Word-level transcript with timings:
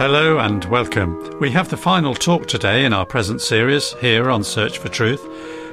Hello 0.00 0.38
and 0.38 0.64
welcome. 0.64 1.38
We 1.40 1.50
have 1.50 1.68
the 1.68 1.76
final 1.76 2.14
talk 2.14 2.46
today 2.46 2.86
in 2.86 2.94
our 2.94 3.04
present 3.04 3.42
series 3.42 3.92
here 4.00 4.30
on 4.30 4.42
Search 4.42 4.78
for 4.78 4.88
Truth, 4.88 5.22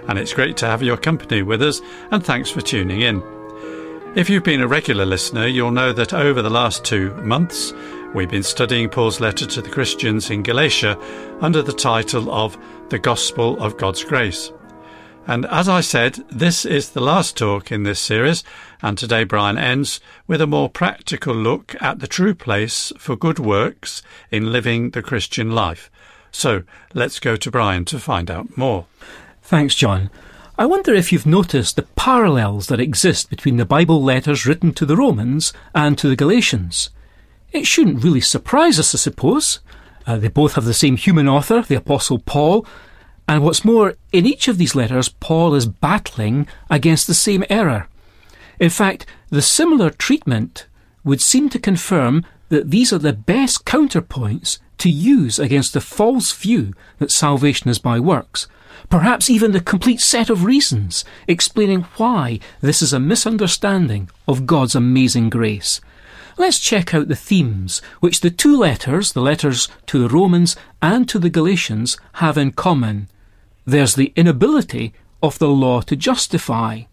and 0.10 0.20
it's 0.20 0.34
great 0.34 0.58
to 0.58 0.66
have 0.66 0.84
your 0.84 0.98
company 0.98 1.44
with 1.44 1.62
us, 1.62 1.80
and 2.12 2.22
thanks 2.22 2.50
for 2.50 2.60
tuning 2.60 3.00
in. 3.00 3.24
If 4.16 4.30
you've 4.30 4.44
been 4.44 4.60
a 4.60 4.68
regular 4.68 5.06
listener, 5.06 5.48
you'll 5.48 5.72
know 5.72 5.94
that 5.94 6.14
over 6.14 6.42
the 6.42 6.50
last 6.50 6.84
two 6.84 7.14
months, 7.22 7.72
we've 8.14 8.30
been 8.30 8.44
studying 8.44 8.90
Paul's 8.90 9.22
letter 9.22 9.46
to 9.46 9.62
the 9.62 9.70
Christians 9.70 10.30
in 10.30 10.44
Galatia 10.44 11.00
under 11.40 11.62
the 11.62 11.72
title 11.72 12.30
of 12.30 12.58
The 12.90 13.00
Gospel 13.00 13.58
of 13.64 13.78
God's 13.78 14.04
Grace. 14.04 14.52
And 15.30 15.46
as 15.48 15.68
I 15.68 15.82
said, 15.82 16.24
this 16.30 16.64
is 16.64 16.92
the 16.92 17.02
last 17.02 17.36
talk 17.36 17.70
in 17.70 17.84
this 17.84 18.00
series, 18.00 18.46
and 18.82 18.98
today 18.98 19.26
Brian 19.26 19.58
ends 19.58 20.00
with 20.26 20.40
a 20.40 20.48
more 20.48 20.70
practical 20.70 21.36
look 21.36 21.76
at 21.82 22.00
the 22.00 22.08
true 22.08 22.34
place 22.34 22.94
for 22.98 23.18
good 23.18 23.38
works 23.38 24.02
in 24.32 24.54
living 24.54 24.92
the 24.92 25.02
Christian 25.02 25.52
life. 25.52 25.92
So 26.32 26.64
let's 26.94 27.20
go 27.20 27.36
to 27.36 27.52
Brian 27.52 27.84
to 27.86 28.00
find 28.00 28.32
out 28.32 28.58
more. 28.58 28.86
Thanks, 29.42 29.76
John. 29.76 30.10
I 30.58 30.66
wonder 30.66 30.94
if 30.94 31.12
you've 31.12 31.26
noticed 31.26 31.76
the 31.76 31.84
parallels 31.84 32.68
that 32.68 32.80
exist 32.80 33.30
between 33.30 33.58
the 33.58 33.66
Bible 33.66 34.02
letters 34.02 34.46
written 34.46 34.72
to 34.76 34.86
the 34.86 34.96
Romans 34.96 35.52
and 35.76 35.98
to 35.98 36.08
the 36.08 36.16
Galatians. 36.16 36.90
It 37.52 37.68
shouldn't 37.68 38.02
really 38.02 38.22
surprise 38.22 38.80
us, 38.80 38.96
I 38.96 38.98
suppose. 38.98 39.60
Uh, 40.06 40.16
they 40.16 40.30
both 40.30 40.54
have 40.54 40.64
the 40.64 40.74
same 40.74 40.96
human 40.96 41.28
author, 41.28 41.62
the 41.64 41.76
Apostle 41.76 42.20
Paul, 42.20 42.66
and 43.28 43.44
what's 43.44 43.66
more, 43.66 43.96
in 44.12 44.26
each 44.26 44.48
of 44.48 44.58
these 44.58 44.76
letters, 44.76 45.10
Paul 45.10 45.54
is 45.54 45.66
battling 45.66 46.48
against 46.70 47.08
the 47.08 47.14
same 47.14 47.44
error. 47.50 47.88
In 48.60 48.70
fact, 48.70 49.06
the 49.30 49.42
similar 49.42 49.90
treatment 49.90 50.66
would 51.04 51.22
seem 51.22 51.50
to 51.50 51.60
confirm 51.60 52.26
that 52.50 52.72
these 52.72 52.94
are 52.94 52.98
the 52.98 53.14
best 53.14 53.66
counterpoints 53.66 54.60
to 54.78 54.90
use 54.90 55.40
against 55.40 55.74
the 55.74 55.82
false 55.82 56.32
view 56.32 56.74
that 57.00 57.12
salvation 57.12 57.70
is 57.70 57.80
by 57.80 58.00
works, 58.00 58.48
perhaps 58.90 59.30
even 59.30 59.52
the 59.52 59.60
complete 59.60 60.00
set 60.00 60.30
of 60.30 60.46
reasons 60.46 61.04
explaining 61.28 61.82
why 61.98 62.40
this 62.62 62.82
is 62.82 62.94
a 62.94 63.00
misunderstanding 63.00 64.10
of 64.28 64.46
God's 64.46 64.76
amazing 64.76 65.30
grace. 65.30 65.82
Let's 66.38 66.60
check 66.60 66.94
out 66.94 67.08
the 67.08 67.16
themes 67.16 67.82
which 68.00 68.22
the 68.22 68.30
two 68.30 68.56
letters, 68.56 69.12
the 69.12 69.22
letters 69.22 69.68
to 69.88 70.00
the 70.00 70.08
Romans 70.08 70.56
and 70.82 71.10
to 71.10 71.20
the 71.20 71.32
Galatians, 71.32 71.98
have 72.14 72.38
in 72.38 72.52
common. 72.52 73.10
There's 73.68 73.96
the 73.96 74.14
inability 74.16 74.94
of 75.22 75.40
the 75.40 75.50
law 75.50 75.82
to 75.82 75.98
justify. 75.98 76.84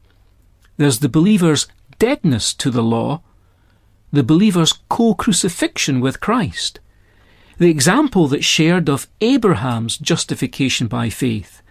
There's 0.77 0.98
the 0.98 1.08
believer's 1.08 1.69
deadness 2.00 2.53
to 2.55 2.69
the 2.69 2.83
law, 2.83 3.22
the 4.12 4.25
believer's 4.25 4.72
co 4.89 5.14
crucifixion 5.14 6.00
with 6.00 6.19
Christ, 6.19 6.80
the 7.58 7.70
example 7.70 8.27
that's 8.27 8.45
shared 8.45 8.89
of 8.89 9.06
Abraham's 9.20 9.97
justification 9.97 10.89
by 10.89 11.11
faith, 11.11 11.62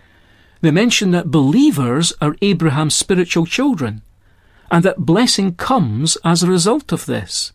the 0.61 0.71
mention 0.71 1.11
that 1.11 1.29
believers 1.29 2.13
are 2.21 2.37
Abraham's 2.41 2.95
spiritual 2.95 3.45
children, 3.45 4.03
and 4.71 4.85
that 4.85 4.99
blessing 4.99 5.55
comes 5.55 6.17
as 6.23 6.43
a 6.43 6.49
result 6.49 6.93
of 6.93 7.07
this, 7.07 7.51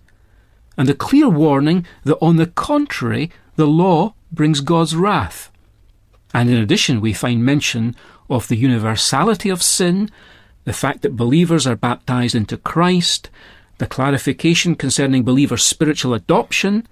and 0.77 0.91
a 0.91 0.95
clear 0.95 1.31
warning 1.31 1.87
that 2.05 2.19
on 2.21 2.37
the 2.37 2.49
contrary, 2.49 3.31
the 3.57 3.67
law 3.67 4.13
brings 4.31 4.61
God's 4.61 4.95
wrath. 4.95 5.51
And 6.35 6.51
in 6.51 6.57
addition, 6.57 7.01
we 7.01 7.13
find 7.13 7.45
mention 7.45 7.97
of 8.29 8.49
the 8.49 8.57
universality 8.57 9.49
of 9.49 9.63
sin, 9.63 10.11
the 10.65 10.73
fact 10.73 11.03
that 11.03 11.17
believers 11.17 11.67
are 11.67 11.77
baptized 11.77 12.35
into 12.35 12.57
Christ, 12.57 13.31
the 13.79 13.87
clarification 13.87 14.75
concerning 14.75 15.23
believers' 15.23 15.63
spiritual 15.63 16.13
adoption, 16.13 16.87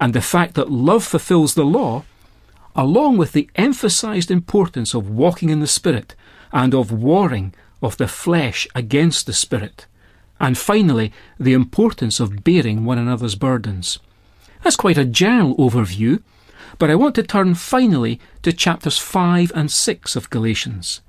and 0.00 0.12
the 0.12 0.20
fact 0.20 0.54
that 0.54 0.70
love 0.70 1.04
fulfills 1.04 1.54
the 1.54 1.64
law, 1.64 2.04
along 2.74 3.16
with 3.16 3.32
the 3.32 3.48
emphasized 3.54 4.30
importance 4.30 4.94
of 4.94 5.08
walking 5.08 5.50
in 5.50 5.60
the 5.60 5.66
Spirit 5.66 6.14
and 6.52 6.74
of 6.74 6.90
warring 6.92 7.54
of 7.80 7.96
the 7.96 8.08
flesh 8.08 8.66
against 8.74 9.26
the 9.26 9.32
Spirit. 9.32 9.86
And 10.40 10.58
finally, 10.58 11.12
the 11.38 11.52
importance 11.52 12.18
of 12.18 12.42
bearing 12.42 12.84
one 12.84 12.98
another's 12.98 13.36
burdens. 13.36 13.98
That's 14.62 14.76
quite 14.76 14.98
a 14.98 15.04
general 15.04 15.56
overview, 15.56 16.22
but 16.78 16.90
I 16.90 16.94
want 16.94 17.14
to 17.16 17.22
turn 17.22 17.54
finally 17.54 18.20
to 18.42 18.52
chapters 18.52 18.98
5 18.98 19.52
and 19.54 19.70
6 19.70 20.16
of 20.16 20.30
Galatians. 20.30 21.00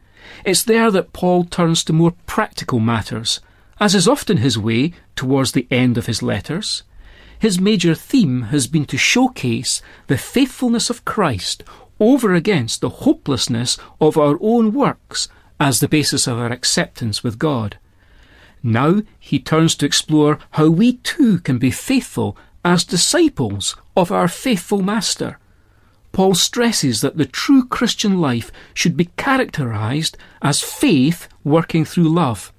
It's 0.45 0.63
there 0.63 0.91
that 0.91 1.13
Paul 1.13 1.43
turns 1.43 1.83
to 1.85 1.93
more 1.93 2.13
practical 2.25 2.79
matters, 2.79 3.39
as 3.79 3.95
is 3.95 4.07
often 4.07 4.37
his 4.37 4.57
way 4.57 4.93
towards 5.15 5.51
the 5.51 5.67
end 5.69 5.97
of 5.97 6.05
his 6.05 6.21
letters. 6.21 6.83
His 7.37 7.59
major 7.59 7.93
theme 7.93 8.43
has 8.43 8.67
been 8.67 8.85
to 8.85 8.97
showcase 8.97 9.81
the 10.07 10.17
faithfulness 10.17 10.89
of 10.89 11.03
Christ 11.03 11.63
over 11.99 12.33
against 12.33 12.81
the 12.81 12.89
hopelessness 12.89 13.77
of 13.99 14.17
our 14.17 14.37
own 14.41 14.73
works 14.73 15.27
as 15.59 15.79
the 15.79 15.87
basis 15.87 16.27
of 16.27 16.37
our 16.37 16.51
acceptance 16.51 17.23
with 17.23 17.39
God. 17.39 17.77
Now 18.63 19.01
he 19.19 19.39
turns 19.39 19.75
to 19.75 19.85
explore 19.85 20.39
how 20.51 20.69
we 20.69 20.93
too 20.97 21.39
can 21.39 21.57
be 21.57 21.71
faithful 21.71 22.37
as 22.63 22.85
disciples 22.85 23.75
of 23.95 24.11
our 24.11 24.27
faithful 24.27 24.81
Master. 24.81 25.37
Paul 26.13 26.35
stresses 26.35 27.01
that 27.01 27.17
the 27.17 27.25
true 27.25 27.65
Christian 27.65 28.21
life 28.21 28.51
should 28.73 28.95
be 28.95 29.09
characterized 29.17 30.15
as 30.41 30.61
faith 30.61 31.27
working 31.43 31.83
through 31.83 32.07
love. 32.07 32.53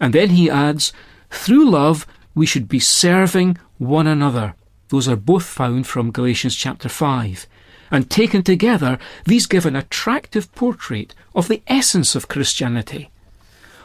And 0.00 0.12
then 0.14 0.30
he 0.30 0.50
adds, 0.50 0.92
through 1.30 1.68
love, 1.70 2.06
we 2.34 2.46
should 2.46 2.66
be 2.66 2.80
serving 2.80 3.58
one 3.78 4.06
another. 4.06 4.54
Those 4.88 5.06
are 5.06 5.16
both 5.16 5.44
found 5.44 5.86
from 5.86 6.10
Galatians 6.12 6.56
chapter 6.56 6.88
5. 6.88 7.46
And 7.90 8.10
taken 8.10 8.42
together, 8.42 8.98
these 9.26 9.46
give 9.46 9.66
an 9.66 9.76
attractive 9.76 10.52
portrait 10.54 11.14
of 11.34 11.48
the 11.48 11.62
essence 11.66 12.14
of 12.14 12.28
Christianity. 12.28 13.10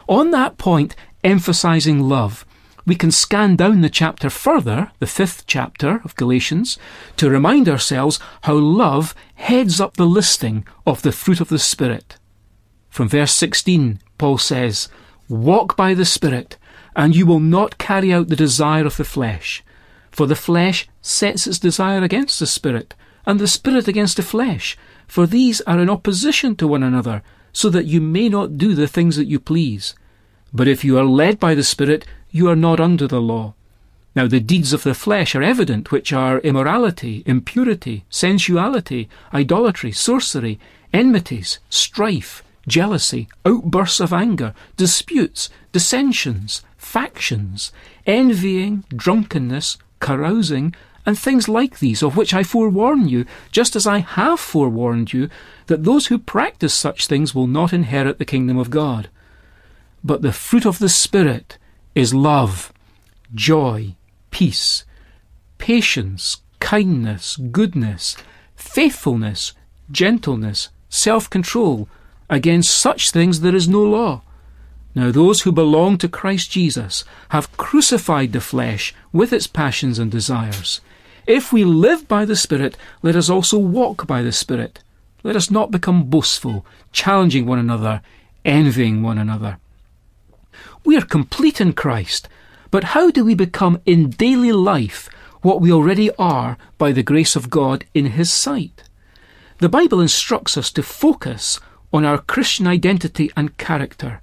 On 0.07 0.31
that 0.31 0.57
point, 0.57 0.95
emphasizing 1.25 2.07
love, 2.07 2.45
we 2.89 2.95
can 2.95 3.11
scan 3.11 3.55
down 3.55 3.81
the 3.81 3.89
chapter 3.89 4.31
further, 4.31 4.91
the 4.97 5.05
fifth 5.05 5.45
chapter 5.45 6.01
of 6.03 6.15
Galatians, 6.15 6.79
to 7.17 7.29
remind 7.29 7.69
ourselves 7.69 8.19
how 8.41 8.55
love 8.55 9.13
heads 9.35 9.79
up 9.79 9.93
the 9.93 10.07
listing 10.07 10.65
of 10.87 11.03
the 11.03 11.11
fruit 11.11 11.39
of 11.39 11.49
the 11.49 11.59
Spirit. 11.59 12.17
From 12.89 13.07
verse 13.07 13.31
16, 13.33 13.99
Paul 14.17 14.39
says, 14.39 14.89
Walk 15.29 15.77
by 15.77 15.93
the 15.93 16.03
Spirit, 16.03 16.57
and 16.95 17.15
you 17.15 17.27
will 17.27 17.39
not 17.39 17.77
carry 17.77 18.11
out 18.11 18.27
the 18.27 18.35
desire 18.35 18.87
of 18.87 18.97
the 18.97 19.03
flesh. 19.03 19.63
For 20.09 20.25
the 20.25 20.35
flesh 20.35 20.89
sets 20.99 21.45
its 21.45 21.59
desire 21.59 22.01
against 22.01 22.39
the 22.39 22.47
Spirit, 22.47 22.95
and 23.23 23.39
the 23.39 23.47
Spirit 23.47 23.87
against 23.87 24.17
the 24.17 24.23
flesh, 24.23 24.75
for 25.07 25.27
these 25.27 25.61
are 25.61 25.79
in 25.79 25.91
opposition 25.91 26.55
to 26.55 26.67
one 26.67 26.81
another, 26.81 27.21
so 27.53 27.69
that 27.69 27.85
you 27.85 28.01
may 28.01 28.29
not 28.29 28.57
do 28.57 28.73
the 28.73 28.87
things 28.87 29.15
that 29.15 29.27
you 29.27 29.39
please. 29.39 29.93
But 30.51 30.67
if 30.67 30.83
you 30.83 30.97
are 30.97 31.05
led 31.05 31.39
by 31.39 31.53
the 31.53 31.63
Spirit, 31.63 32.05
you 32.31 32.49
are 32.49 32.55
not 32.55 32.79
under 32.79 33.07
the 33.07 33.21
law. 33.21 33.53
Now 34.15 34.27
the 34.27 34.39
deeds 34.39 34.73
of 34.73 34.83
the 34.83 34.93
flesh 34.93 35.35
are 35.35 35.43
evident, 35.43 35.91
which 35.91 36.11
are 36.11 36.39
immorality, 36.39 37.23
impurity, 37.25 38.05
sensuality, 38.09 39.07
idolatry, 39.33 39.91
sorcery, 39.91 40.59
enmities, 40.91 41.59
strife, 41.69 42.43
jealousy, 42.67 43.27
outbursts 43.45 43.99
of 43.99 44.11
anger, 44.11 44.53
disputes, 44.77 45.49
dissensions, 45.71 46.63
factions, 46.77 47.71
envying, 48.05 48.83
drunkenness, 48.89 49.77
carousing, 49.99 50.73
and 51.05 51.17
things 51.17 51.47
like 51.47 51.79
these, 51.79 52.03
of 52.03 52.17
which 52.17 52.33
I 52.33 52.43
forewarn 52.43 53.07
you, 53.07 53.25
just 53.51 53.75
as 53.75 53.87
I 53.87 53.99
have 53.99 54.39
forewarned 54.39 55.13
you, 55.13 55.29
that 55.67 55.83
those 55.83 56.07
who 56.07 56.17
practice 56.17 56.73
such 56.73 57.07
things 57.07 57.33
will 57.33 57.47
not 57.47 57.73
inherit 57.73 58.17
the 58.17 58.25
kingdom 58.25 58.57
of 58.57 58.69
God. 58.69 59.09
But 60.03 60.21
the 60.21 60.33
fruit 60.33 60.65
of 60.65 60.79
the 60.79 60.89
Spirit 60.89 61.57
is 61.99 62.13
love, 62.13 62.71
joy, 63.35 63.93
peace, 64.31 64.85
patience, 65.57 66.41
kindness, 66.59 67.35
goodness, 67.35 68.15
faithfulness, 68.55 69.53
gentleness, 69.91 70.69
self 70.89 71.29
control. 71.29 71.89
Against 72.29 72.77
such 72.77 73.11
things 73.11 73.41
there 73.41 73.55
is 73.55 73.67
no 73.67 73.83
law. 73.83 74.21
Now, 74.95 75.11
those 75.11 75.41
who 75.41 75.51
belong 75.51 75.97
to 75.97 76.07
Christ 76.07 76.51
Jesus 76.51 77.03
have 77.29 77.55
crucified 77.57 78.31
the 78.31 78.41
flesh 78.41 78.93
with 79.11 79.33
its 79.33 79.47
passions 79.47 79.99
and 79.99 80.11
desires. 80.11 80.81
If 81.27 81.51
we 81.51 81.63
live 81.63 82.07
by 82.07 82.25
the 82.25 82.35
Spirit, 82.35 82.77
let 83.01 83.15
us 83.15 83.29
also 83.29 83.59
walk 83.59 84.07
by 84.07 84.21
the 84.21 84.31
Spirit. 84.31 84.79
Let 85.21 85.35
us 85.35 85.51
not 85.51 85.69
become 85.69 86.05
boastful, 86.05 86.65
challenging 86.91 87.45
one 87.45 87.59
another, 87.59 88.01
envying 88.45 89.03
one 89.03 89.17
another. 89.17 89.57
We 90.85 90.97
are 90.97 91.05
complete 91.05 91.59
in 91.59 91.73
Christ, 91.73 92.27
but 92.71 92.95
how 92.95 93.11
do 93.11 93.25
we 93.25 93.35
become 93.35 93.81
in 93.85 94.09
daily 94.09 94.51
life 94.51 95.09
what 95.41 95.61
we 95.61 95.71
already 95.71 96.11
are 96.17 96.57
by 96.77 96.91
the 96.91 97.03
grace 97.03 97.35
of 97.35 97.49
God 97.49 97.85
in 97.93 98.07
His 98.07 98.31
sight? 98.31 98.83
The 99.59 99.69
Bible 99.69 99.99
instructs 99.99 100.57
us 100.57 100.71
to 100.71 100.83
focus 100.83 101.59
on 101.91 102.05
our 102.05 102.19
Christian 102.19 102.67
identity 102.67 103.31
and 103.35 103.57
character. 103.57 104.21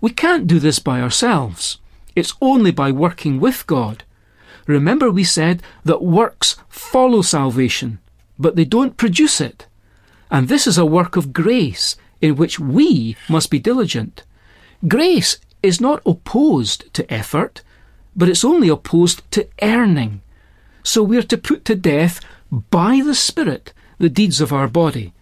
We 0.00 0.10
can't 0.10 0.46
do 0.46 0.58
this 0.58 0.78
by 0.78 1.00
ourselves. 1.00 1.78
It's 2.14 2.34
only 2.40 2.70
by 2.70 2.92
working 2.92 3.40
with 3.40 3.66
God. 3.66 4.04
remember 4.66 5.10
we 5.10 5.24
said 5.24 5.62
that 5.84 6.02
works 6.02 6.56
follow 6.68 7.22
salvation, 7.22 8.00
but 8.38 8.56
they 8.56 8.64
don't 8.64 8.96
produce 8.96 9.40
it. 9.40 9.66
And 10.30 10.48
this 10.48 10.66
is 10.66 10.76
a 10.76 10.84
work 10.84 11.16
of 11.16 11.32
grace 11.32 11.96
in 12.20 12.36
which 12.36 12.58
we 12.58 13.16
must 13.28 13.50
be 13.50 13.58
diligent. 13.58 14.24
Grace 14.88 15.38
is 15.66 15.80
not 15.80 16.02
opposed 16.06 16.92
to 16.94 17.12
effort, 17.12 17.62
but 18.14 18.28
it's 18.28 18.44
only 18.44 18.68
opposed 18.68 19.28
to 19.32 19.48
earning. 19.60 20.22
So 20.82 21.02
we 21.02 21.18
are 21.18 21.22
to 21.22 21.36
put 21.36 21.64
to 21.64 21.74
death 21.74 22.20
by 22.50 23.02
the 23.04 23.14
Spirit 23.14 23.72
the 23.98 24.08
deeds 24.08 24.40
of 24.40 24.52
our 24.52 24.68
body. 24.68 25.12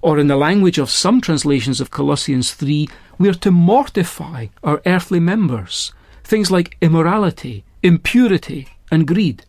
Or 0.00 0.18
in 0.18 0.28
the 0.28 0.36
language 0.36 0.78
of 0.78 0.90
some 0.90 1.20
translations 1.20 1.80
of 1.80 1.90
Colossians 1.90 2.54
3, 2.54 2.88
we 3.18 3.28
are 3.28 3.34
to 3.34 3.50
mortify 3.50 4.46
our 4.62 4.80
earthly 4.86 5.18
members, 5.18 5.92
things 6.22 6.50
like 6.50 6.76
immorality, 6.80 7.64
impurity, 7.82 8.68
and 8.92 9.06
greed. 9.06 9.44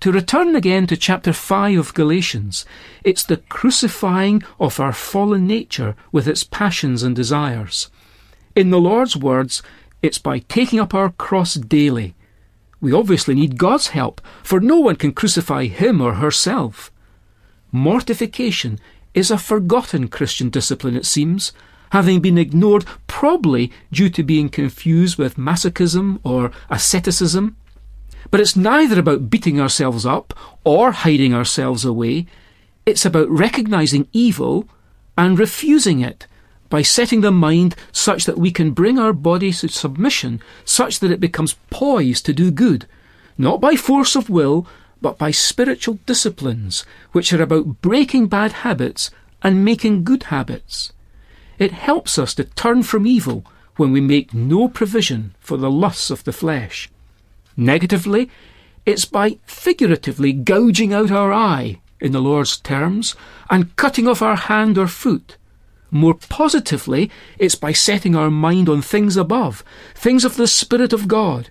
To 0.00 0.10
return 0.10 0.56
again 0.56 0.86
to 0.86 0.96
chapter 0.96 1.34
5 1.34 1.78
of 1.78 1.94
Galatians, 1.94 2.64
it's 3.04 3.22
the 3.22 3.36
crucifying 3.36 4.42
of 4.58 4.80
our 4.80 4.94
fallen 4.94 5.46
nature 5.46 5.94
with 6.10 6.26
its 6.26 6.42
passions 6.42 7.02
and 7.02 7.14
desires. 7.14 7.90
In 8.60 8.68
the 8.68 8.78
Lord's 8.78 9.16
words, 9.16 9.62
it's 10.02 10.18
by 10.18 10.40
taking 10.40 10.78
up 10.80 10.92
our 10.92 11.12
cross 11.12 11.54
daily. 11.54 12.14
We 12.78 12.92
obviously 12.92 13.34
need 13.34 13.56
God's 13.56 13.86
help, 13.86 14.20
for 14.42 14.60
no 14.60 14.78
one 14.78 14.96
can 14.96 15.12
crucify 15.12 15.64
him 15.64 16.02
or 16.02 16.16
herself. 16.16 16.92
Mortification 17.72 18.78
is 19.14 19.30
a 19.30 19.38
forgotten 19.38 20.08
Christian 20.08 20.50
discipline, 20.50 20.94
it 20.94 21.06
seems, 21.06 21.52
having 21.92 22.20
been 22.20 22.36
ignored 22.36 22.84
probably 23.06 23.72
due 23.90 24.10
to 24.10 24.22
being 24.22 24.50
confused 24.50 25.16
with 25.16 25.38
masochism 25.38 26.20
or 26.22 26.50
asceticism. 26.68 27.56
But 28.30 28.40
it's 28.40 28.56
neither 28.56 29.00
about 29.00 29.30
beating 29.30 29.58
ourselves 29.58 30.04
up 30.04 30.38
or 30.64 30.92
hiding 30.92 31.32
ourselves 31.32 31.86
away. 31.86 32.26
It's 32.84 33.06
about 33.06 33.30
recognizing 33.30 34.06
evil 34.12 34.68
and 35.16 35.38
refusing 35.38 36.00
it 36.00 36.26
by 36.70 36.80
setting 36.80 37.20
the 37.20 37.30
mind 37.30 37.76
such 37.92 38.24
that 38.24 38.38
we 38.38 38.50
can 38.50 38.70
bring 38.70 38.98
our 38.98 39.12
body 39.12 39.52
to 39.52 39.68
submission, 39.68 40.40
such 40.64 41.00
that 41.00 41.10
it 41.10 41.20
becomes 41.20 41.56
poised 41.68 42.24
to 42.24 42.32
do 42.32 42.50
good, 42.50 42.86
not 43.36 43.60
by 43.60 43.76
force 43.76 44.16
of 44.16 44.30
will, 44.30 44.66
but 45.02 45.18
by 45.18 45.30
spiritual 45.30 45.98
disciplines, 46.06 46.84
which 47.12 47.32
are 47.32 47.42
about 47.42 47.82
breaking 47.82 48.28
bad 48.28 48.52
habits 48.52 49.10
and 49.42 49.64
making 49.64 50.04
good 50.04 50.24
habits. 50.24 50.92
It 51.58 51.72
helps 51.72 52.18
us 52.18 52.34
to 52.34 52.44
turn 52.44 52.82
from 52.84 53.06
evil 53.06 53.44
when 53.76 53.92
we 53.92 54.00
make 54.00 54.32
no 54.32 54.68
provision 54.68 55.34
for 55.40 55.56
the 55.56 55.70
lusts 55.70 56.10
of 56.10 56.24
the 56.24 56.32
flesh. 56.32 56.90
Negatively, 57.56 58.30
it's 58.86 59.04
by 59.04 59.38
figuratively 59.44 60.32
gouging 60.32 60.92
out 60.92 61.10
our 61.10 61.32
eye, 61.32 61.80
in 62.00 62.12
the 62.12 62.20
Lord's 62.20 62.58
terms, 62.58 63.14
and 63.50 63.74
cutting 63.76 64.06
off 64.06 64.22
our 64.22 64.36
hand 64.36 64.78
or 64.78 64.86
foot. 64.86 65.36
More 65.90 66.14
positively, 66.14 67.10
it's 67.38 67.54
by 67.54 67.72
setting 67.72 68.14
our 68.14 68.30
mind 68.30 68.68
on 68.68 68.82
things 68.82 69.16
above, 69.16 69.64
things 69.94 70.24
of 70.24 70.36
the 70.36 70.46
Spirit 70.46 70.92
of 70.92 71.08
God. 71.08 71.50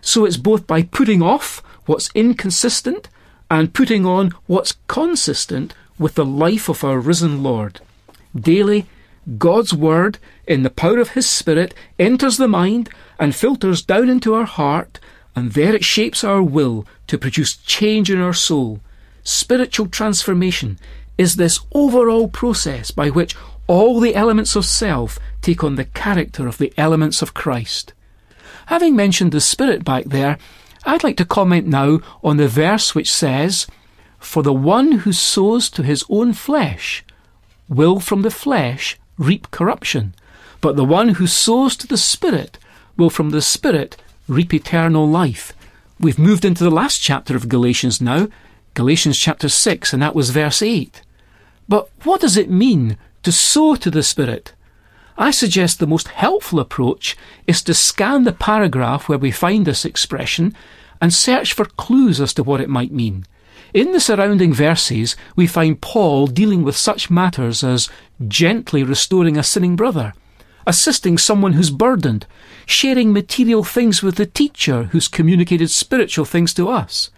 So 0.00 0.24
it's 0.24 0.36
both 0.36 0.66
by 0.66 0.82
putting 0.82 1.22
off 1.22 1.62
what's 1.84 2.10
inconsistent 2.14 3.08
and 3.50 3.74
putting 3.74 4.06
on 4.06 4.32
what's 4.46 4.76
consistent 4.88 5.74
with 5.98 6.14
the 6.14 6.24
life 6.24 6.68
of 6.68 6.84
our 6.84 6.98
risen 6.98 7.42
Lord. 7.42 7.80
Daily, 8.34 8.86
God's 9.38 9.74
Word, 9.74 10.18
in 10.46 10.62
the 10.62 10.70
power 10.70 10.98
of 10.98 11.10
His 11.10 11.28
Spirit, 11.28 11.74
enters 11.98 12.36
the 12.36 12.48
mind 12.48 12.88
and 13.18 13.34
filters 13.34 13.82
down 13.82 14.08
into 14.08 14.34
our 14.34 14.44
heart, 14.44 15.00
and 15.34 15.52
there 15.52 15.74
it 15.74 15.84
shapes 15.84 16.22
our 16.22 16.42
will 16.42 16.86
to 17.08 17.18
produce 17.18 17.56
change 17.56 18.10
in 18.10 18.20
our 18.20 18.32
soul. 18.32 18.80
Spiritual 19.22 19.88
transformation 19.88 20.78
is 21.18 21.36
this 21.36 21.60
overall 21.72 22.28
process 22.28 22.90
by 22.90 23.08
which 23.10 23.34
all 23.66 24.00
the 24.00 24.14
elements 24.14 24.56
of 24.56 24.64
self 24.64 25.18
take 25.42 25.64
on 25.64 25.76
the 25.76 25.84
character 25.84 26.46
of 26.46 26.58
the 26.58 26.72
elements 26.76 27.22
of 27.22 27.34
Christ. 27.34 27.92
Having 28.66 28.96
mentioned 28.96 29.32
the 29.32 29.40
Spirit 29.40 29.84
back 29.84 30.04
there, 30.04 30.38
I'd 30.84 31.04
like 31.04 31.16
to 31.18 31.24
comment 31.24 31.66
now 31.66 32.00
on 32.22 32.36
the 32.36 32.48
verse 32.48 32.94
which 32.94 33.12
says, 33.12 33.66
For 34.18 34.42
the 34.42 34.52
one 34.52 34.92
who 34.92 35.12
sows 35.12 35.68
to 35.70 35.82
his 35.82 36.04
own 36.08 36.32
flesh 36.32 37.04
will 37.68 38.00
from 38.00 38.22
the 38.22 38.30
flesh 38.30 38.98
reap 39.18 39.50
corruption, 39.50 40.14
but 40.60 40.76
the 40.76 40.84
one 40.84 41.10
who 41.10 41.26
sows 41.26 41.76
to 41.76 41.86
the 41.86 41.96
Spirit 41.96 42.58
will 42.96 43.10
from 43.10 43.30
the 43.30 43.42
Spirit 43.42 43.96
reap 44.28 44.52
eternal 44.54 45.08
life. 45.08 45.52
We've 45.98 46.18
moved 46.18 46.44
into 46.44 46.64
the 46.64 46.70
last 46.70 47.00
chapter 47.00 47.34
of 47.34 47.48
Galatians 47.48 48.00
now, 48.00 48.28
Galatians 48.74 49.18
chapter 49.18 49.48
6, 49.48 49.92
and 49.92 50.02
that 50.02 50.14
was 50.14 50.30
verse 50.30 50.60
8. 50.60 51.02
But 51.68 51.88
what 52.04 52.20
does 52.20 52.36
it 52.36 52.50
mean 52.50 52.96
to 53.26 53.32
sow 53.32 53.74
to 53.74 53.90
the 53.90 54.04
Spirit? 54.04 54.52
I 55.18 55.32
suggest 55.32 55.80
the 55.80 55.86
most 55.88 56.06
helpful 56.06 56.60
approach 56.60 57.16
is 57.48 57.60
to 57.64 57.74
scan 57.74 58.22
the 58.22 58.30
paragraph 58.30 59.08
where 59.08 59.18
we 59.18 59.32
find 59.32 59.66
this 59.66 59.84
expression 59.84 60.54
and 61.00 61.12
search 61.12 61.52
for 61.52 61.64
clues 61.64 62.20
as 62.20 62.32
to 62.34 62.44
what 62.44 62.60
it 62.60 62.68
might 62.68 62.92
mean. 62.92 63.26
In 63.74 63.90
the 63.90 63.98
surrounding 63.98 64.54
verses, 64.54 65.16
we 65.34 65.48
find 65.48 65.80
Paul 65.80 66.28
dealing 66.28 66.62
with 66.62 66.76
such 66.76 67.10
matters 67.10 67.64
as 67.64 67.90
gently 68.28 68.84
restoring 68.84 69.36
a 69.36 69.42
sinning 69.42 69.74
brother, 69.74 70.12
assisting 70.64 71.18
someone 71.18 71.54
who's 71.54 71.70
burdened, 71.70 72.28
sharing 72.64 73.12
material 73.12 73.64
things 73.64 74.04
with 74.04 74.14
the 74.14 74.26
teacher 74.26 74.84
who's 74.92 75.08
communicated 75.08 75.70
spiritual 75.70 76.26
things 76.26 76.54
to 76.54 76.68
us, 76.68 77.10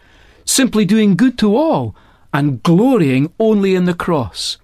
simply 0.46 0.86
doing 0.86 1.16
good 1.16 1.36
to 1.36 1.54
all, 1.54 1.94
and 2.32 2.62
glorying 2.62 3.30
only 3.38 3.74
in 3.74 3.84
the 3.84 3.92
cross. 3.92 4.56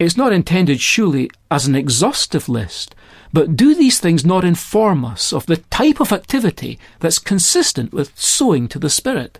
It's 0.00 0.16
not 0.16 0.32
intended, 0.32 0.80
surely, 0.80 1.30
as 1.50 1.66
an 1.66 1.74
exhaustive 1.74 2.48
list, 2.48 2.94
but 3.34 3.54
do 3.54 3.74
these 3.74 4.00
things 4.00 4.24
not 4.24 4.46
inform 4.46 5.04
us 5.04 5.30
of 5.30 5.44
the 5.44 5.58
type 5.58 6.00
of 6.00 6.10
activity 6.10 6.78
that's 7.00 7.18
consistent 7.18 7.92
with 7.92 8.18
sowing 8.18 8.66
to 8.68 8.78
the 8.78 8.88
Spirit? 8.88 9.38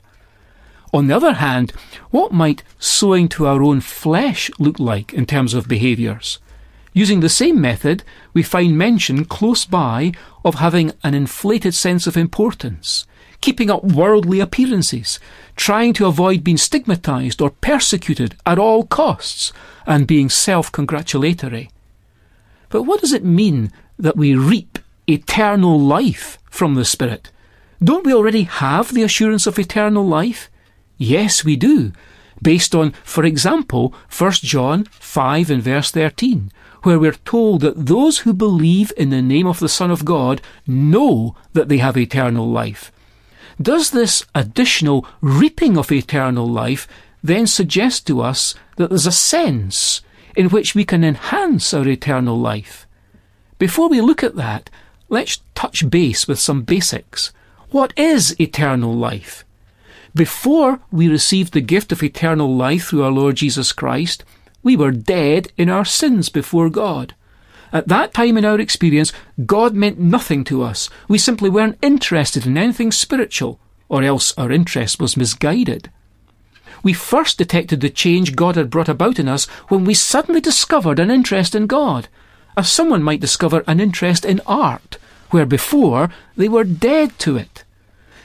On 0.93 1.07
the 1.07 1.17
other 1.17 1.33
hand, 1.33 1.73
what 2.11 2.33
might 2.33 2.62
sowing 2.79 3.27
to 3.31 3.47
our 3.47 3.62
own 3.62 3.81
flesh 3.81 4.51
look 4.59 4.79
like 4.79 5.15
in 5.15 5.25
terms 5.25 5.55
of 5.55 5.67
behaviours? 5.67 6.39
Using 6.93 7.21
the 7.21 7.31
same 7.31 7.59
method, 7.59 8.05
we 8.35 8.43
find 8.43 8.77
mention 8.77 9.25
close 9.25 9.65
by 9.65 10.12
of 10.45 10.57
having 10.57 10.93
an 11.03 11.15
inflated 11.15 11.73
sense 11.73 12.07
of 12.07 12.19
importance, 12.19 13.07
keeping 13.40 13.70
up 13.70 13.85
worldly 13.85 14.40
appearances, 14.40 15.18
trying 15.56 15.92
to 15.94 16.06
avoid 16.06 16.44
being 16.44 16.56
stigmatized 16.56 17.40
or 17.40 17.50
persecuted 17.50 18.37
at 18.47 18.59
all 18.59 18.85
costs, 18.85 19.52
and 19.87 20.06
being 20.06 20.28
self 20.28 20.70
congratulatory. 20.70 21.70
But 22.68 22.85
what 22.85 23.00
does 23.00 23.12
it 23.12 23.25
mean 23.25 23.73
that 23.99 24.16
we 24.16 24.35
reap 24.35 24.78
eternal 25.06 25.78
life 25.78 26.38
from 26.50 26.75
the 26.75 26.85
Spirit? 26.85 27.30
Don't 27.82 28.04
we 28.04 28.12
already 28.12 28.42
have 28.42 28.92
the 28.92 29.02
assurance 29.02 29.47
of 29.47 29.59
eternal 29.59 30.06
life? 30.06 30.50
Yes, 30.99 31.44
we 31.44 31.56
do, 31.56 31.92
based 32.42 32.75
on, 32.75 32.92
for 33.04 33.25
example, 33.25 33.94
1 34.16 34.32
John 34.32 34.85
5 34.85 35.50
and 35.50 35.62
verse 35.62 35.90
13, 35.90 36.52
where 36.82 36.99
we're 36.99 37.12
told 37.12 37.62
that 37.62 37.87
those 37.87 38.18
who 38.18 38.32
believe 38.32 38.92
in 38.97 39.11
the 39.11 39.23
name 39.23 39.47
of 39.47 39.61
the 39.61 39.68
Son 39.68 39.90
of 39.90 40.04
God 40.04 40.40
know 40.66 41.35
that 41.54 41.68
they 41.68 41.78
have 41.78 41.97
eternal 41.97 42.47
life. 42.47 42.92
Does 43.61 43.90
this 43.90 44.25
additional 44.35 45.07
reaping 45.21 45.76
of 45.76 45.93
eternal 45.93 46.47
life 46.47 46.88
then 47.23 47.47
suggest 47.47 48.07
to 48.07 48.23
us 48.23 48.55
that 48.76 48.88
there's 48.88 49.07
a 49.07 49.12
sense 49.12 50.00
in 50.35 50.49
which 50.49 50.75
we 50.75 50.85
can 50.85 51.05
enhance 51.05 51.75
our 51.75 51.87
eternal 51.87 52.38
life? 52.38 52.87
Before 53.59 53.90
we 53.90 54.00
look 54.00 54.25
at 54.25 54.37
that, 54.37 54.71
let's 55.11 55.40
touch 55.55 55.90
base 55.90 56.26
with 56.26 56.38
some 56.38 56.62
basics. 56.62 57.33
What 57.71 57.93
is 57.99 58.38
eternal 58.40 58.95
life? 58.95 59.45
Before 60.14 60.81
we 60.90 61.09
received 61.09 61.52
the 61.52 61.61
gift 61.61 61.93
of 61.93 62.02
eternal 62.02 62.57
life 62.57 62.88
through 62.88 63.05
our 63.05 63.12
Lord 63.12 63.37
Jesus 63.37 63.73
Christ, 63.73 64.25
we 64.62 64.75
were 64.75 64.90
dead 64.90 65.52
in 65.59 65.69
our 65.69 65.85
sins 65.85 66.31
before 66.31 66.71
God. 66.71 67.14
At 67.73 67.89
that 67.89 68.12
time 68.12 68.37
in 68.37 68.45
our 68.45 68.59
experience, 68.59 69.12
God 69.47 69.75
meant 69.75 69.99
nothing 69.99 70.45
to 70.45 70.62
us. 70.62 70.91
We 71.09 71.19
simply 71.19 71.49
weren't 71.49 71.79
interested 71.83 72.47
in 72.47 72.59
anything 72.59 72.91
spiritual, 72.91 73.61
or 73.89 74.03
else 74.03 74.37
our 74.37 74.50
interest 74.50 75.00
was 75.00 75.17
misguided. 75.17 75.91
We 76.83 76.93
first 76.93 77.39
detected 77.39 77.81
the 77.81 77.91
change 77.91 78.37
God 78.37 78.57
had 78.57 78.71
brought 78.71 78.89
about 78.89 79.19
in 79.19 79.29
us 79.29 79.47
when 79.69 79.85
we 79.85 79.95
suddenly 79.95 80.41
discovered 80.41 80.99
an 80.99 81.11
interest 81.11 81.55
in 81.55 81.67
God, 81.67 82.09
as 82.57 82.71
someone 82.71 83.03
might 83.03 83.21
discover 83.21 83.62
an 83.67 83.81
interest 83.81 84.25
in 84.25 84.41
art, 84.47 84.97
where 85.31 85.47
before 85.47 86.11
they 86.37 86.49
were 86.49 86.65
dead 86.65 87.19
to 87.21 87.37
it. 87.37 87.65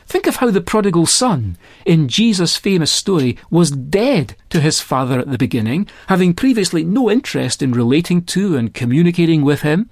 Think 0.05 0.27
of 0.27 0.35
how 0.35 0.51
the 0.51 0.61
prodigal 0.61 1.07
son, 1.07 1.57
in 1.85 2.07
Jesus' 2.07 2.57
famous 2.57 2.91
story, 2.91 3.37
was 3.49 3.71
dead 3.71 4.35
to 4.49 4.59
his 4.61 4.79
father 4.79 5.19
at 5.19 5.31
the 5.31 5.37
beginning, 5.37 5.87
having 6.07 6.33
previously 6.33 6.83
no 6.83 7.09
interest 7.09 7.63
in 7.63 7.71
relating 7.71 8.23
to 8.25 8.55
and 8.55 8.73
communicating 8.73 9.41
with 9.43 9.61
him. 9.61 9.89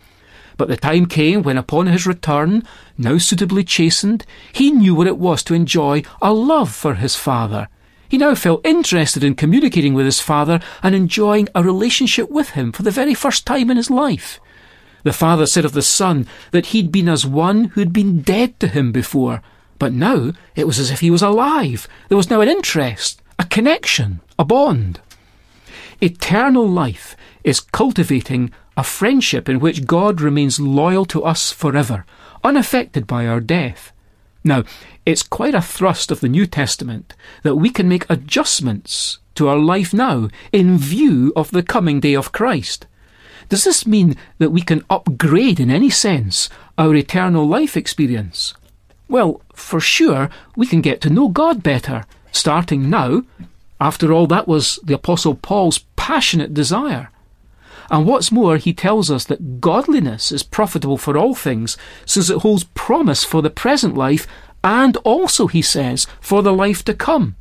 But 0.56 0.68
the 0.68 0.78
time 0.78 1.08
came 1.08 1.42
when, 1.42 1.58
upon 1.58 1.88
his 1.88 2.06
return, 2.06 2.64
now 2.96 3.18
suitably 3.18 3.64
chastened, 3.64 4.24
he 4.52 4.72
knew 4.72 4.94
what 4.94 5.08
it 5.08 5.18
was 5.18 5.42
to 5.44 5.56
enjoy 5.56 6.04
a 6.22 6.32
love 6.32 6.72
for 6.74 6.94
his 6.94 7.16
father. 7.16 7.68
He 8.08 8.20
now 8.20 8.36
felt 8.36 8.66
interested 8.66 9.24
in 9.24 9.34
communicating 9.34 9.96
with 9.96 10.06
his 10.06 10.20
father 10.20 10.60
and 10.84 10.94
enjoying 10.94 11.50
a 11.56 11.64
relationship 11.64 12.30
with 12.30 12.52
him 12.52 12.72
for 12.72 12.84
the 12.84 12.92
very 12.92 13.16
first 13.16 13.48
time 13.48 13.72
in 13.72 13.78
his 13.78 13.90
life. 13.90 14.40
The 15.02 15.12
father 15.12 15.48
said 15.48 15.66
of 15.66 15.74
the 15.74 15.82
son 15.82 16.28
that 16.52 16.68
he'd 16.68 16.92
been 16.92 17.10
as 17.10 17.26
one 17.26 17.66
who'd 17.74 17.92
been 17.92 18.22
dead 18.22 18.60
to 18.60 18.68
him 18.68 18.92
before, 18.92 19.42
but 19.84 19.92
now 19.92 20.32
it 20.56 20.66
was 20.66 20.80
as 20.80 20.90
if 20.90 21.02
he 21.02 21.12
was 21.12 21.22
alive. 21.22 21.90
There 22.08 22.16
was 22.16 22.30
now 22.30 22.40
an 22.40 22.48
interest, 22.48 23.22
a 23.38 23.44
connection, 23.44 24.22
a 24.40 24.46
bond. 24.46 25.02
Eternal 26.00 26.66
life 26.66 27.18
is 27.44 27.60
cultivating 27.60 28.54
a 28.78 28.84
friendship 28.86 29.50
in 29.50 29.60
which 29.60 29.86
God 29.86 30.22
remains 30.22 30.58
loyal 30.58 31.04
to 31.08 31.26
us 31.26 31.52
forever, 31.52 32.06
unaffected 32.46 33.06
by 33.06 33.28
our 33.28 33.42
death. 33.42 33.92
Now, 34.42 34.64
it's 35.06 35.22
quite 35.22 35.54
a 35.54 35.62
thrust 35.62 36.12
of 36.12 36.22
the 36.22 36.30
New 36.30 36.46
Testament 36.46 37.14
that 37.42 37.56
we 37.56 37.70
can 37.70 37.90
make 37.90 38.10
adjustments 38.10 39.20
to 39.36 39.50
our 39.50 39.60
life 39.60 39.94
now 39.94 40.30
in 40.54 40.78
view 40.78 41.34
of 41.36 41.52
the 41.52 41.62
coming 41.62 42.00
day 42.00 42.14
of 42.14 42.32
Christ. 42.32 42.88
Does 43.50 43.66
this 43.66 43.86
mean 43.86 44.16
that 44.38 44.52
we 44.52 44.62
can 44.62 44.86
upgrade 44.90 45.60
in 45.60 45.70
any 45.70 45.90
sense 45.90 46.48
our 46.78 46.96
eternal 46.96 47.46
life 47.46 47.76
experience? 47.76 48.54
Well, 49.14 49.42
for 49.54 49.80
sure, 49.80 50.32
we 50.56 50.66
can 50.66 50.82
get 50.82 51.00
to 51.02 51.10
know 51.12 51.28
God 51.28 51.62
better, 51.62 52.04
starting 52.32 52.90
now. 52.90 53.22
After 53.80 54.12
all, 54.12 54.26
that 54.26 54.48
was 54.48 54.80
the 54.84 54.96
Apostle 54.96 55.36
Paul's 55.36 55.86
passionate 55.96 56.52
desire. 56.52 57.12
And 57.92 58.08
what's 58.08 58.32
more, 58.32 58.58
he 58.58 58.74
tells 58.74 59.12
us 59.12 59.26
that 59.26 59.62
godliness 59.62 60.32
is 60.32 60.42
profitable 60.42 60.98
for 60.98 61.16
all 61.16 61.36
things, 61.36 61.78
since 62.08 62.32
it 62.32 62.40
holds 62.40 62.64
promise 62.74 63.24
for 63.24 63.44
the 63.44 63.52
present 63.52 63.94
life 63.94 64.26
and 64.64 64.98
also, 65.04 65.46
he 65.46 65.62
says, 65.62 66.08
for 66.20 66.42
the 66.42 66.52
life 66.52 66.84
to 66.86 66.96
come. 66.96 67.36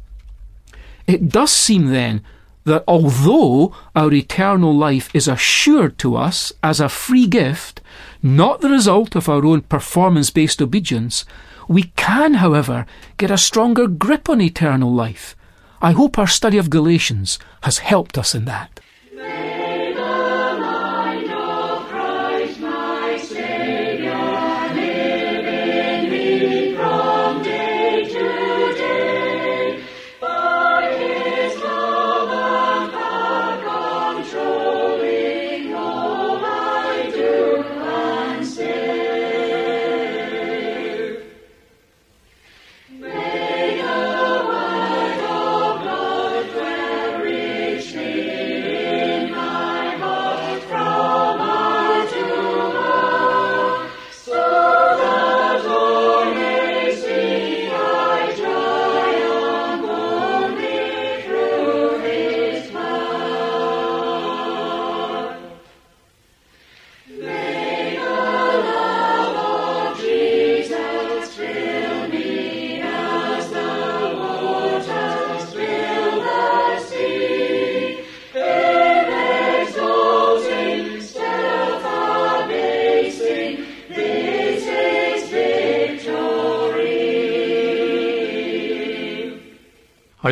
It 1.06 1.30
does 1.30 1.52
seem 1.52 1.86
then 1.86 2.22
that 2.64 2.84
although 2.86 3.74
our 3.96 4.12
eternal 4.12 4.76
life 4.76 5.08
is 5.14 5.26
assured 5.26 5.96
to 6.00 6.16
us 6.16 6.52
as 6.62 6.80
a 6.80 6.90
free 6.90 7.26
gift, 7.26 7.80
not 8.22 8.60
the 8.60 8.68
result 8.68 9.16
of 9.16 9.26
our 9.26 9.46
own 9.46 9.62
performance 9.62 10.28
based 10.28 10.60
obedience, 10.60 11.24
we 11.68 11.84
can, 11.96 12.34
however, 12.34 12.86
get 13.16 13.30
a 13.30 13.38
stronger 13.38 13.86
grip 13.86 14.28
on 14.28 14.40
eternal 14.40 14.92
life. 14.92 15.36
I 15.80 15.92
hope 15.92 16.18
our 16.18 16.26
study 16.26 16.58
of 16.58 16.70
Galatians 16.70 17.38
has 17.62 17.78
helped 17.78 18.16
us 18.16 18.34
in 18.34 18.44
that. 18.44 18.80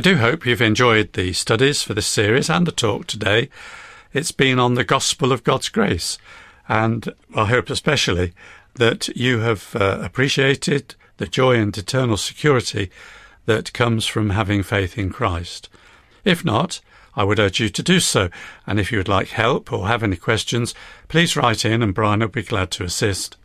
I 0.01 0.03
do 0.03 0.17
hope 0.17 0.47
you've 0.47 0.63
enjoyed 0.63 1.13
the 1.13 1.35
studies 1.35 1.83
for 1.83 1.93
this 1.93 2.07
series 2.07 2.49
and 2.49 2.67
the 2.67 2.73
talk 2.73 3.07
today. 3.07 3.51
It's 4.15 4.33
been 4.33 4.59
on 4.59 4.73
the 4.73 4.83
gospel 4.83 5.31
of 5.31 5.45
God's 5.45 5.69
grace, 5.69 6.17
and 6.71 7.13
I 7.37 7.45
hope 7.45 7.69
especially 7.69 8.33
that 8.77 9.09
you 9.09 9.41
have 9.41 9.77
uh, 9.77 10.01
appreciated 10.03 10.95
the 11.19 11.27
joy 11.27 11.57
and 11.57 11.77
eternal 11.77 12.17
security 12.17 12.91
that 13.45 13.75
comes 13.75 14.07
from 14.07 14.31
having 14.31 14.63
faith 14.63 14.97
in 14.97 15.11
Christ. 15.11 15.69
If 16.25 16.47
not, 16.47 16.81
I 17.15 17.25
would 17.25 17.39
urge 17.39 17.61
you 17.61 17.69
to 17.69 17.83
do 17.83 18.01
so, 18.01 18.31
and 18.67 18.81
if 18.81 18.91
you 18.91 18.97
would 18.97 19.07
like 19.07 19.29
help 19.29 19.71
or 19.71 19.87
have 19.87 20.03
any 20.03 20.17
questions, 20.17 20.75
please 21.09 21.37
write 21.37 21.67
in 21.67 21.83
and 21.83 21.93
Brian 21.93 22.21
will 22.21 22.29
be 22.29 22.43
glad 22.43 22.71
to 22.71 22.85
assist. 22.85 23.37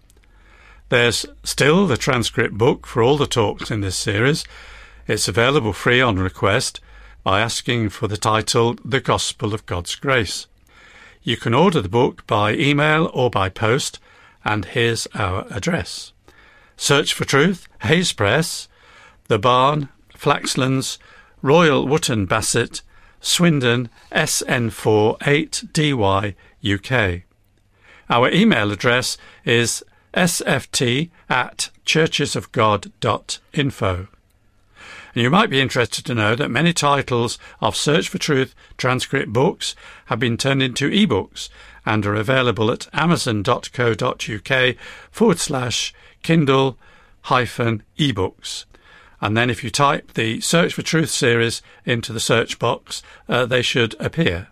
There's 0.87 1.25
still 1.43 1.85
the 1.85 1.97
transcript 1.97 2.57
book 2.57 2.87
for 2.87 3.03
all 3.03 3.17
the 3.17 3.27
talks 3.27 3.69
in 3.69 3.81
this 3.81 3.97
series, 3.97 4.45
it's 5.07 5.27
available 5.27 5.73
free 5.73 6.01
on 6.01 6.17
request 6.17 6.79
by 7.23 7.39
asking 7.39 7.89
for 7.89 8.07
the 8.07 8.17
title 8.17 8.75
The 8.83 8.99
Gospel 8.99 9.53
of 9.53 9.65
God's 9.65 9.95
Grace. 9.95 10.47
You 11.23 11.37
can 11.37 11.53
order 11.53 11.81
the 11.81 11.89
book 11.89 12.25
by 12.27 12.53
email 12.53 13.09
or 13.13 13.29
by 13.29 13.49
post, 13.49 13.99
and 14.43 14.65
here's 14.65 15.07
our 15.15 15.45
address. 15.49 16.11
Search 16.77 17.13
for 17.13 17.25
Truth, 17.25 17.67
Hayes 17.81 18.13
Press, 18.13 18.67
The 19.27 19.39
Barn, 19.39 19.89
Flaxlands, 20.13 20.97
Royal 21.41 21.87
Wootton 21.87 22.25
Bassett, 22.25 22.81
Swindon, 23.21 23.89
SN4 24.11 25.17
8DY, 25.19 26.35
UK. 26.63 27.23
Our 28.09 28.31
email 28.31 28.71
address 28.71 29.17
is 29.43 29.83
sft 30.13 31.09
at 31.27 31.71
churchesofgod.info. 31.85 34.07
And 35.15 35.23
you 35.23 35.29
might 35.29 35.49
be 35.49 35.61
interested 35.61 36.05
to 36.05 36.13
know 36.13 36.35
that 36.35 36.51
many 36.51 36.73
titles 36.73 37.39
of 37.61 37.77
Search 37.77 38.09
for 38.09 38.17
Truth 38.17 38.53
transcript 38.77 39.31
books 39.31 39.73
have 40.07 40.19
been 40.19 40.35
turned 40.35 40.61
into 40.61 40.89
ebooks 40.89 41.47
and 41.85 42.05
are 42.05 42.15
available 42.15 42.69
at 42.69 42.89
amazon.co.uk 42.91 44.75
forward 45.11 45.39
slash 45.39 45.93
Kindle 46.21 46.77
hyphen 47.21 47.83
ebooks. 47.97 48.65
And 49.21 49.37
then 49.37 49.49
if 49.49 49.63
you 49.63 49.69
type 49.69 50.13
the 50.13 50.41
Search 50.41 50.73
for 50.73 50.81
Truth 50.81 51.11
series 51.11 51.61
into 51.85 52.11
the 52.11 52.19
search 52.19 52.59
box, 52.59 53.01
uh, 53.29 53.45
they 53.45 53.61
should 53.61 53.95
appear. 54.01 54.49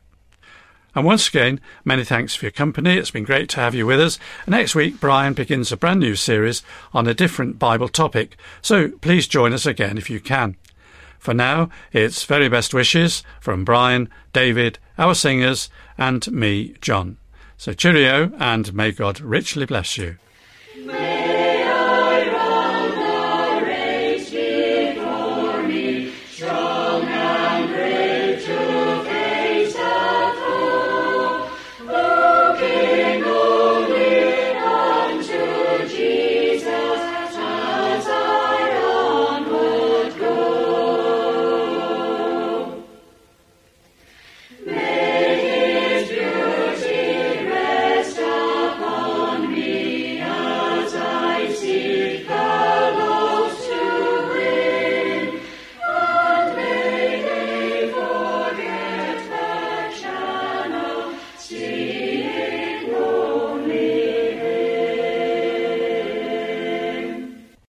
And 0.96 1.06
once 1.06 1.28
again, 1.28 1.60
many 1.84 2.04
thanks 2.04 2.36
for 2.36 2.46
your 2.46 2.52
company. 2.52 2.98
It's 2.98 3.12
been 3.12 3.24
great 3.24 3.50
to 3.50 3.60
have 3.60 3.74
you 3.74 3.86
with 3.86 4.00
us. 4.00 4.20
Next 4.48 4.76
week, 4.76 5.00
Brian 5.00 5.34
begins 5.34 5.72
a 5.72 5.78
brand 5.78 6.00
new 6.00 6.16
series 6.16 6.62
on 6.94 7.08
a 7.08 7.14
different 7.14 7.58
Bible 7.58 7.90
topic. 7.90 8.38
So 8.62 8.90
please 9.02 9.28
join 9.28 9.54
us 9.54 9.66
again 9.66 9.98
if 9.98 10.10
you 10.10 10.20
can. 10.20 10.56
For 11.18 11.34
now, 11.34 11.70
it's 11.92 12.26
very 12.26 12.50
best 12.50 12.74
wishes 12.74 13.24
from 13.40 13.64
Brian, 13.64 14.10
David, 14.34 14.78
our 14.98 15.16
singers, 15.16 15.70
and 15.98 16.30
me, 16.32 16.76
John. 16.82 17.18
So 17.58 17.74
cheerio, 17.74 18.32
and 18.40 18.74
may 18.74 18.92
God 18.92 19.22
richly 19.22 19.66
bless 19.66 19.98
you. 19.98 20.18